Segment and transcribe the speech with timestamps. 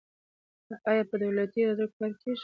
[0.89, 2.39] آیا په دولتي ادارو کې کار کیږي؟